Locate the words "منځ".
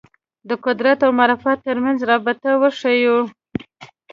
1.85-1.99